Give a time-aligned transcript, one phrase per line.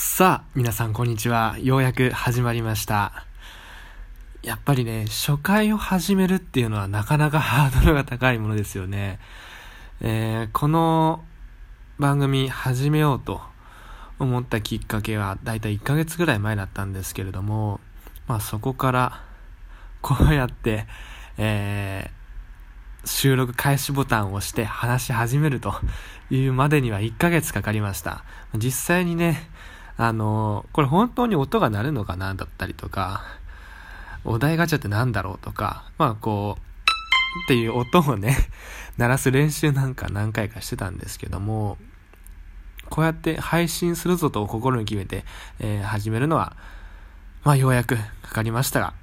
[0.00, 1.56] さあ、皆さんこんにちは。
[1.60, 3.26] ようやく始まりました。
[4.44, 9.18] やっぱりね、初回を始めるっていうのはなかなか ハードルが高いものですよね。
[10.00, 11.24] えーこの
[11.98, 13.42] 番組始めようと
[14.20, 17.80] 思ったきっかけはだいたい1ヶ月ぐらい前だったんですけれども、
[18.28, 19.20] まあそこから
[20.00, 20.86] こうやって、
[21.38, 22.18] えー
[23.04, 25.74] 収録開始ボタンを押して話し始めると
[26.30, 28.22] いうまでには1ヶ月かかりました。
[28.54, 29.48] 実際にね、
[30.00, 33.24] あのこれ本当に音が鳴るのかなだったりとか、
[34.24, 36.60] お題ガチャってなんだろうとか、まあこう、
[37.44, 38.36] っていう音をね、
[38.96, 41.78] 鳴らす練習なんか何回かしてたんですけども、
[42.88, 45.24] こうやって配信するぞと心に決めて、
[45.58, 46.56] えー始めるのは、
[47.42, 48.94] まあようやくかかりましたが、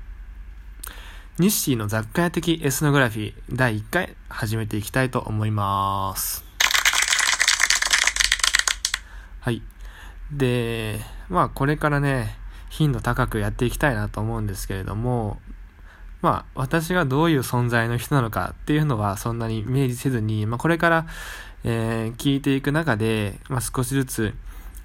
[1.39, 6.45] 日誌の雑貨屋的エスノグラフィー第1回始めていきたいと思います。
[9.41, 9.61] はい。
[10.31, 12.35] で、まあこれからね、
[12.69, 15.39] 頻度高くやっていきたいなと思うんですけれども、
[16.21, 21.07] まあ私がどういう存在の人なのかっていうのはそんなに明示せずに、まあこれから、
[21.63, 24.33] えー聞いていく中で、まあ少しずつ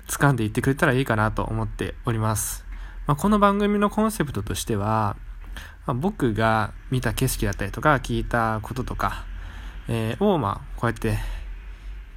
[0.09, 2.65] 掴んでいってくれたらいいかなと思っております。
[3.07, 5.17] まあこの番組のコンセプトとしては、
[5.87, 9.25] まあ僕が見た景色だったりとか聞いたこととか、
[9.89, 11.19] えーをまあこうやって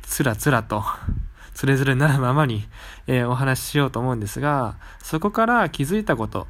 [0.03, 0.83] つらつらと
[1.53, 2.65] それぞれなるままに、
[3.07, 6.47] えーお話ししようと思うんですがそこから気づいたこと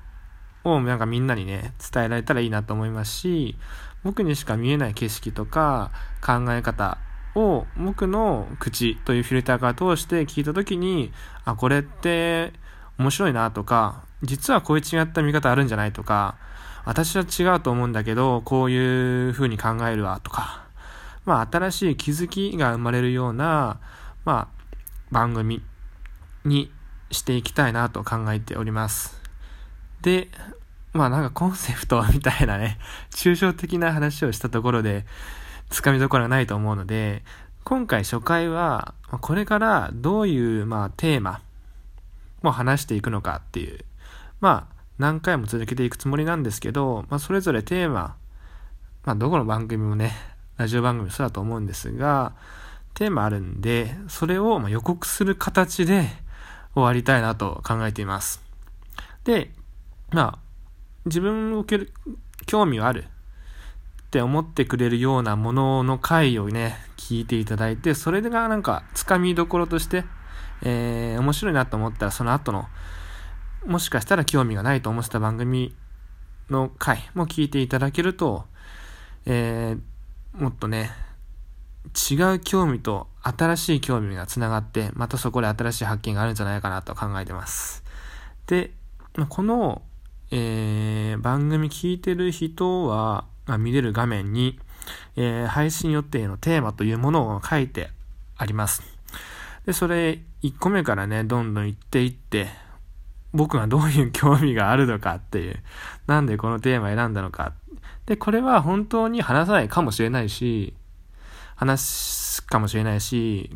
[0.64, 3.56] をなんかみんなにね伝えられたらいいなと思いますし
[4.04, 6.98] 僕にしか見えない景色とか考え方
[7.36, 11.12] を僕の口というフィルターから通して聞いた時に
[11.46, 12.54] あこれって
[12.98, 16.38] 面白いなとか実はこういう違った見方あるんじゃないとか
[16.86, 20.66] 私は違うと思うんだけどこういう風に考えるわとか
[21.26, 23.80] まあ新しい気づきが生まれるような
[24.26, 24.53] まあ
[25.14, 25.62] 番組
[26.44, 26.72] に
[27.12, 29.22] していきたいなと考えております。
[30.02, 30.28] で
[30.92, 32.78] まあなんかコンセプトみたいなね
[33.12, 35.06] 抽象的な話をしたところで
[35.70, 37.24] つかみどころがないと思うので
[37.64, 41.42] 今回初回はこれからどういうまあテーマ
[42.44, 43.86] を話していくのかっていう
[44.42, 48.16] まあ何回も続けていくつもりなんですけど、まあ、それぞれテーマ、
[49.06, 50.12] まあ、どこの番組もね
[50.58, 52.34] ラジオ番組もそうだと思うんですが
[52.94, 56.08] テーマあるんでそれをま予告する形で
[56.74, 58.42] 終わりたいなと考えています。
[59.24, 59.52] で
[60.12, 60.40] まあ
[61.06, 61.94] 自分を受ける
[62.46, 63.06] 興味があるっ
[64.12, 70.06] て思ってくれるようなものの回をね聞いていただいてそれがなんかつかみどころとして、
[70.62, 72.66] えー面白いなと思ったらその後の
[73.66, 75.76] もしかしたら興味がないと思ってた番組
[76.50, 78.46] の回も聞いていただけると、
[79.26, 79.94] えー
[80.34, 80.90] もっとね、
[82.12, 87.84] 違う興味と新しい興味がつながって、またそこで新しい発見があるんじゃないかなと考えてます。
[88.48, 88.72] で、
[89.30, 89.82] この、
[90.32, 94.60] えー番組聞いてる人は、まあ見れる画面に、
[95.16, 97.90] えー配信予定のテーマというものを書いて
[98.38, 98.84] あります。
[99.66, 102.50] で、それ1個目からね、どんどん言っていって、
[103.34, 105.64] 僕がどういう興味があるのかっていう、
[106.08, 107.54] なんでこのテーマ選んだのか。
[108.06, 110.74] で、これは本当に話さないかもしれないし、
[111.64, 113.50] 話すかもしれないし、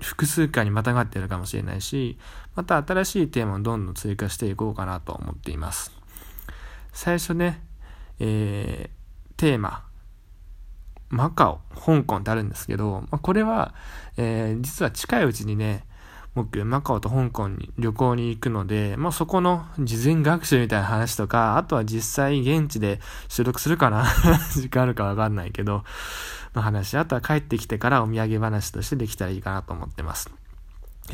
[0.00, 2.18] 複数回にまたがってるかもしれないし、
[2.54, 5.92] また新しいテーマをどんどん追加していこうかなと思っています。
[6.92, 7.62] 最初ね、
[8.18, 9.84] えー、テーマ、
[11.10, 13.74] マカオ、香港ってあるんですけど、まあ、これは、
[14.16, 15.86] えー実は近いうちにね、
[16.34, 24.04] 僕、マカオと香港に旅行に行くので、まあ、そこの事前学習みたいな話とか、あとは実際現地で収録するかな
[24.52, 25.84] 時間あるかわかんないけど、
[26.54, 30.30] の話、あとは帰ってきてからお土産話としてできたらいいかなと思ってます。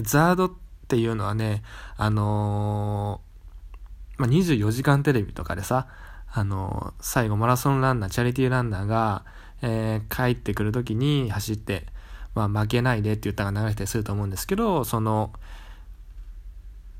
[0.02, 0.50] ザードっ
[0.88, 1.62] ていうのはね、
[1.96, 5.86] あのーまあ、24時間テレビとかでさ、
[6.32, 9.24] あのー最後マラソンランナー、チャリティーランナーが、
[9.62, 11.86] えー帰ってくる時に走って、
[12.34, 15.32] まあ、負けないでって言ったが流れたりすると思うんですけど、その、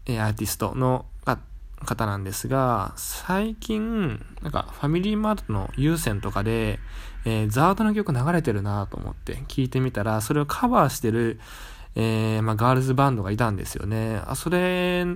[0.06, 1.38] えアーティストのが
[1.84, 6.78] 方なんですが、最近、なんかファミリーマートの有線とかで、
[7.24, 11.40] えーザードの曲流れてるなと思って聞いてみたら、それをカバーしてる、
[11.96, 14.22] えーまあ、ガールズバンドがいたんですよね。
[14.26, 15.06] あ、それ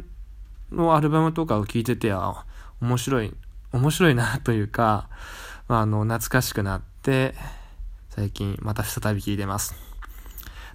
[0.72, 2.44] のアルバムとかを聞いてて、あ、
[2.80, 3.34] 面白い、
[3.72, 5.08] 面白いなというか、
[5.68, 7.34] まあ、あの、懐かしくなって、
[8.10, 9.74] 最近また再び聞いてます。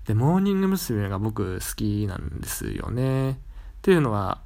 [0.06, 1.08] で、モーニング娘。
[1.08, 3.32] が僕好きなんですよね。
[3.32, 3.36] っ
[3.84, 4.42] ていうのは、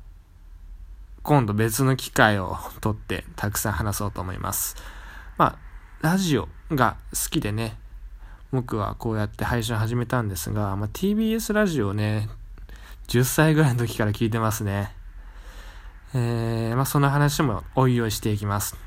[1.23, 4.75] 今度別の機会をとってたくさん話そうと思います。
[5.37, 5.59] まあ、
[6.01, 7.77] ラジオが好きでね、
[8.51, 12.29] 僕はこうやって配信始めたんですが、まあ、TBS ラジオね、
[13.07, 14.93] 10歳ぐらいの時から聞いてますね。
[16.13, 18.77] えー、まあその話もおいおいしていきます。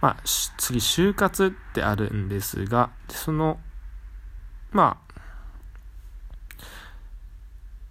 [0.00, 3.60] まあ、次、就活ってあるんですが、その、
[4.70, 6.62] まあ、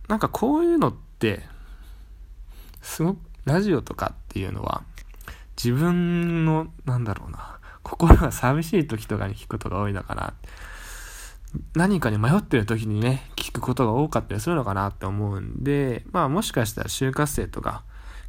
[0.07, 1.43] なんかこういうのって、
[2.81, 4.83] すごく、ラジオとかっていうのは、
[5.55, 10.33] 自分の、なんだろうな、心が寂しい時とかに聞くことが多いのかな。
[11.73, 17.83] 何かに迷ってる時にね、聞くことが多かったりするのかなって思うんで、まあもしかしたら就活生とか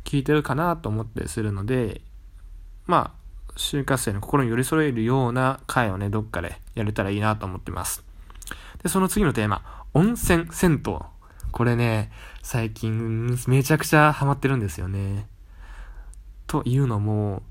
[0.05, 2.01] 聞いてるかなと思ったりするので、
[2.87, 8.05] まあ、就活生の心に寄り添えるような回をね、どっかでやれたらいいなと思ってます。
[8.83, 10.99] で、その次のテーマ、温泉、銭湯。
[11.53, 12.11] これね、
[12.43, 15.27] 最近めちゃくちゃハマってるんですよね。
[16.47, 17.43] というのも、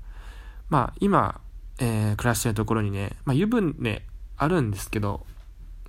[0.68, 1.40] まあ今、
[1.78, 4.02] えー、暮らしてるところにね、まあ湯船
[4.36, 5.26] あるんですけど、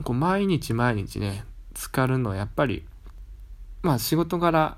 [0.03, 1.44] こう毎日毎日ね、
[1.75, 2.85] 浸かるのはやっぱり、
[3.81, 4.77] まあ仕事柄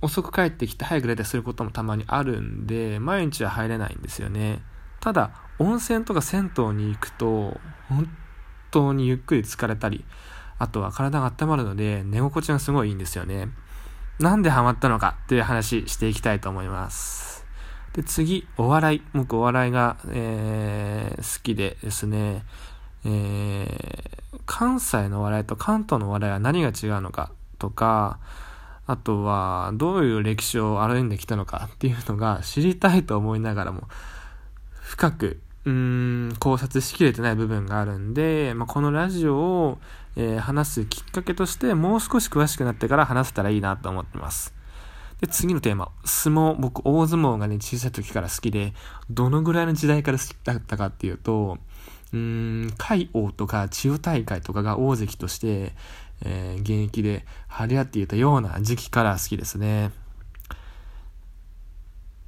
[0.00, 4.62] 遅く帰ってきて早く出たりすることもたまにあるんで、毎日は入れないんですよね。
[5.00, 8.08] ただ、温泉とか銭湯に行くと、本
[8.70, 10.04] 当にゆっくり疲れたり、
[10.58, 13.48] あとは体が温まるので寝心地がすごいいいんですよね。
[14.18, 17.46] なんでハマったのかっていう話していきたいと思います。
[17.92, 19.02] で、次、お笑い。
[19.14, 22.44] 僕お笑いが、えー、好きでですね、
[23.04, 28.18] えー、関西のお笑いと関東のお笑いは何が違うのかとか、
[28.86, 33.82] あとはどういう歴史を歩んできたのかっていうのが知りたいと思いながらも
[34.80, 39.78] 深くうん考察しきれてない部分があるんで、まあ、このラジオを、
[40.20, 44.52] えー、話すきっかけとしてもう少し詳しくなってから話せたらいいなと思ってます。
[45.20, 45.90] で、次のテーマ。
[46.04, 46.56] 相撲。
[46.58, 48.72] 僕、大相撲がね、小さい時から好きで、
[49.10, 51.58] どのぐらいの時代から好きだったかっていうと、
[52.12, 55.72] うーん、海王とか千代大会とかが大関として、
[56.24, 59.92] えー、現役で張り合っていたような時期から好きですね。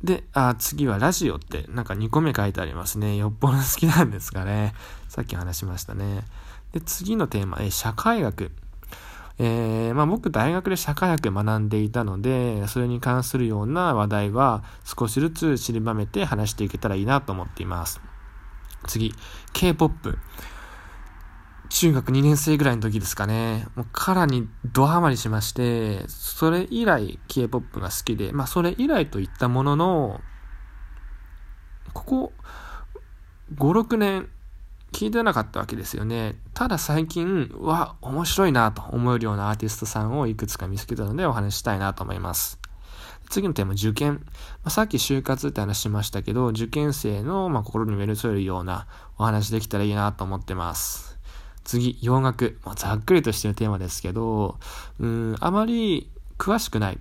[0.03, 3.17] で、あ、次はラジオってなんか2個目書いてありますね。
[3.17, 4.75] よっぽど好きなんですかね。
[5.09, 6.23] さっき話しましたね。
[6.73, 8.53] で、次のテーマ、え社会学。
[9.39, 18.01] えー、まあ僕大学で社会学学んでいたので、それに関するような話題は少しずつ散りばめて話していけたらいいなと思っています。
[18.87, 19.15] 次、
[19.53, 20.19] K-POP。
[21.71, 23.67] 中学2年生ぐらいの時ですかね。
[23.77, 30.21] もうカラにドハマりしまして、それ以来 K-POP が好きで、まあそれ以来といったものの、
[31.95, 32.33] ここ
[33.55, 34.29] 5、6年
[34.93, 36.37] 聞いてなかったわけですよね。
[36.55, 42.59] ただ最近、わ、面白いなと思えるようなアーティストさんをいくつか見つけたのでお話したいなと思います。
[43.31, 44.15] 次のテーマ、受験。
[44.15, 44.21] ま
[44.65, 48.89] あ、さっき就活って話しましたけど、受験生の、まあ、心に寄り添えるような
[49.19, 51.17] お話できたらいいなと思ってます。
[51.63, 52.59] 次、洋楽。
[52.65, 54.59] まあ、ざっくりとしてるテーマですけど、
[54.99, 56.99] うん、あまり詳しくない。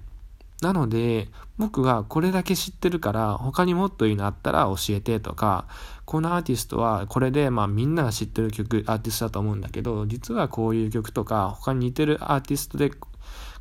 [0.62, 5.68] なので、僕がこれだけ知ってるから、他にもっといいのあったら教えてとか、
[6.06, 13.08] このアーティストはこれで、まあみんなが知ってる曲、アーティストだと思うんだけど、実はこういう曲とか、他に似てるアーティストで、こ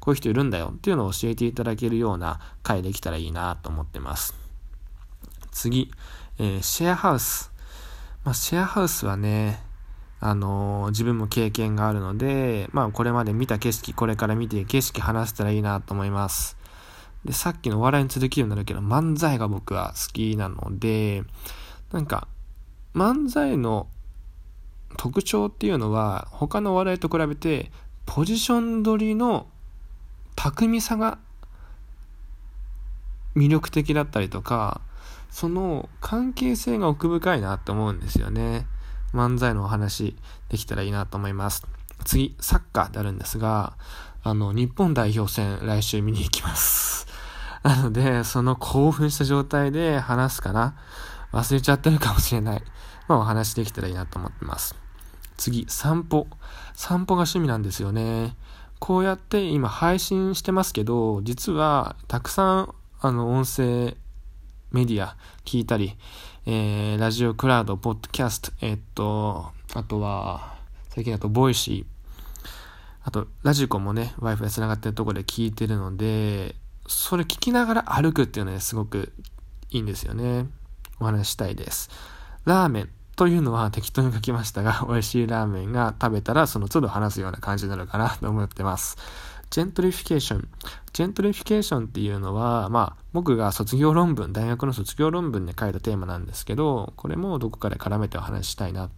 [0.06, 4.36] ういう人いるんだよっていうのを教えていただけるような回できたらいいなと思ってます。
[5.50, 5.90] 次、
[6.38, 7.50] えー、シェアハウス。
[8.22, 9.60] まあ、シェアハウスはね、
[10.20, 16.57] あのー、自分も経験があるので、まあこれまで見た景色、これから見て景色話せたらいいなと思います。
[17.24, 21.24] で、さっきの笑いに続きになるけど、漫才が僕は好きなので、
[21.92, 22.28] なんか、
[22.94, 23.88] 漫才の
[24.96, 27.70] 特徴っていうのは、他の笑いと比べて、
[28.06, 29.46] ポジション取りの
[30.36, 31.18] 巧みさが
[33.36, 34.80] 魅力的だったりとか、
[35.30, 38.66] その関係性が奥深いなって思うんですよね。
[39.12, 40.16] 漫才のお話
[40.48, 41.66] できたらいいなと思います。
[42.04, 43.74] 次、サッカーであるんですが、
[44.22, 47.07] あの、日本代表戦来週見に行きます。
[47.62, 50.76] なので、その興奮した状態で話すかな。
[51.32, 52.62] 忘れちゃってるかもしれない。
[53.08, 54.74] まあ、お話できたらいいなと思ってます。
[55.36, 56.26] 次、散歩。
[56.74, 58.36] 散歩が趣味なんですよね。
[58.78, 63.96] こうやって今配信してますけど、実はたくさんあの音声
[64.70, 65.96] メディア聞いたり、
[66.46, 70.56] えー、ラジオクラウド、ポッドキャスト、え、っと、あとは、
[70.90, 72.48] 最近だと、ボイシー、
[73.02, 76.54] あと、ラジコもね、Wi-Fi 繋がってるところで聞いてるので、
[76.88, 79.12] それ聞きながら歩くっていうのは、ね、すごく
[79.70, 80.46] いいんですよね。
[80.98, 81.90] お話したいです。
[82.44, 88.96] ラーメンというのは適当に書きましたが、 美味しいラーメンが食べたらその都度話すような感じなるかなと思ってます。
[89.50, 90.48] ジェントリフィケーション。
[90.92, 98.90] ジェントリフィケーションっていうのは、まあ、僕が卒業論文、大学の卒業論文で書いたテーマなんですけど、これもどこかで絡めてお話ししたいな。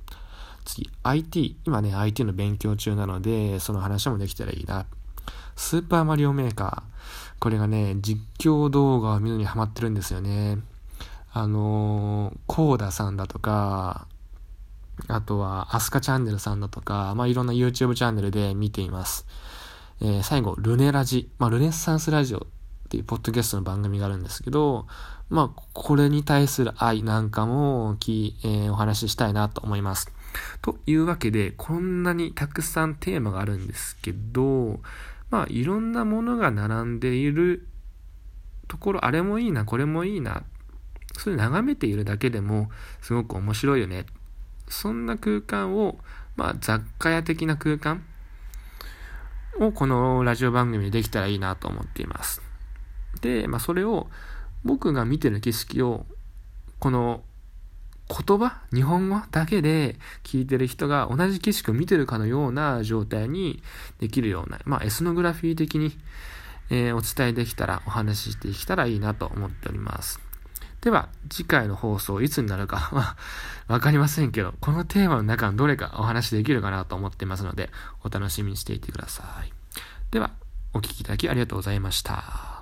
[0.65, 1.57] 次、IT。
[1.65, 4.87] 今ね、IT の勉強中なので、その話もできたらいいな。
[5.61, 7.39] スーパーマリオメーカー。
[7.39, 10.59] これがね、実況動画を見るにハマってるんですよね。
[11.33, 14.09] あのー、コーダさんだとか、
[15.07, 19.27] あとは、アスカチャンネルさんだとか、まあ、いろんな YouTube チャンネルで見ています。
[20.01, 21.31] えー、最後、ルネラジ。
[21.39, 22.43] まあ、ルネッサンスラジオっ
[22.89, 24.87] ていうポッドキャストの番組があるんですけど、
[25.29, 30.11] まあ、これに対する愛なんかもき、えー、お話ししたいなと思います。
[30.63, 34.81] というわけで、こんなにたくさんテーマがあるんですけど、
[35.31, 37.67] まあ、いろんなものが並んでいる
[38.69, 40.43] ところ、あれもいいな、これもいいな、
[41.17, 42.71] それ眺めているだけでも
[43.01, 44.07] すごく面白いよね。
[44.69, 45.99] そんな空間を、
[46.37, 48.05] まあ、雑貨屋的な空間
[49.59, 52.43] をこのラジオ番組でできたらいいなと思っています。
[53.21, 54.09] で、まあ、それを
[54.65, 56.07] 僕が見てる景色を
[56.79, 57.23] この
[58.11, 63.63] 言葉日本語だけで聞いてる人が同じ景色を見てるかのような状態に
[64.01, 65.93] できるような、まあ、エスノグラフィー的に、
[66.71, 70.21] えー、お伝えできたら、お話ししていけたらいいなと思っております。
[70.81, 73.17] では、次回の放送いつになるかは
[73.69, 77.71] わかりませんけど、このテーマの中のどれかお話しできるかなと思ってますので、
[78.03, 79.53] お楽しみにしていてください。
[80.11, 80.33] では、
[80.73, 82.60] お聴きいただきありがとうございました。